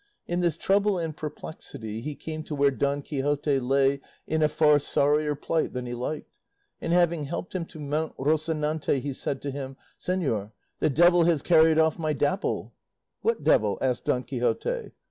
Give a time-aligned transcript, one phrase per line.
[0.25, 4.79] In this trouble and perplexity he came to where Don Quixote lay in a far
[4.79, 6.39] sorrier plight than he liked,
[6.81, 11.43] and having helped him to mount Rocinante, he said to him, "Señor, the devil has
[11.43, 12.73] carried off my Dapple."
[13.21, 14.89] "What devil?" asked Don Quixote.